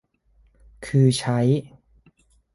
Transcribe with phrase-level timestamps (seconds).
[0.85, 1.39] คือใช้